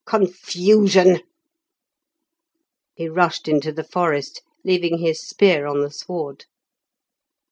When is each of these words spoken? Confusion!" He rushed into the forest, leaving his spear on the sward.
Confusion!" 0.03 1.19
He 2.95 3.07
rushed 3.07 3.47
into 3.47 3.71
the 3.71 3.83
forest, 3.83 4.41
leaving 4.65 4.97
his 4.97 5.19
spear 5.21 5.67
on 5.67 5.81
the 5.81 5.91
sward. 5.91 6.45